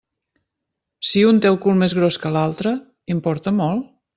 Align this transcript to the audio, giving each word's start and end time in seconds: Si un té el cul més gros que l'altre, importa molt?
Si 1.09 1.21
un 1.31 1.41
té 1.43 1.51
el 1.51 1.59
cul 1.67 1.77
més 1.83 1.95
gros 1.99 2.19
que 2.25 2.35
l'altre, 2.39 2.75
importa 3.17 3.57
molt? 3.63 3.89